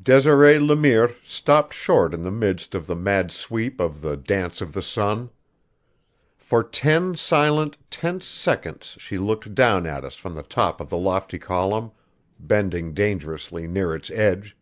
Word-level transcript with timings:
Desiree 0.00 0.60
Le 0.60 0.76
Mire 0.76 1.10
stopped 1.24 1.74
short 1.74 2.14
in 2.14 2.22
the 2.22 2.30
midst 2.30 2.72
of 2.72 2.86
the 2.86 2.94
mad 2.94 3.32
sweep 3.32 3.80
of 3.80 4.00
the 4.00 4.16
Dance 4.16 4.60
of 4.60 4.74
the 4.74 4.80
Sun. 4.80 5.28
For 6.38 6.62
ten 6.62 7.16
silent, 7.16 7.76
tense 7.90 8.24
seconds 8.24 8.94
she 9.00 9.18
looked 9.18 9.56
down 9.56 9.84
at 9.84 10.04
us 10.04 10.14
from 10.14 10.36
the 10.36 10.44
top 10.44 10.80
of 10.80 10.88
the 10.88 10.96
lofty 10.98 11.40
column, 11.40 11.90
bending 12.38 12.94
dangerously 12.94 13.66
near 13.66 13.92
its 13.92 14.08
edge. 14.12 14.56